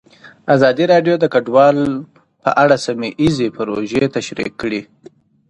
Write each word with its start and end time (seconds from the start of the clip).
ازادي 0.55 0.85
راډیو 0.93 1.15
د 1.19 1.25
کډوال 1.33 1.77
په 2.43 2.49
اړه 2.63 2.75
سیمه 2.85 3.09
ییزې 3.23 3.47
پروژې 3.55 4.03
تشریح 4.17 4.49
کړې. 4.61 4.81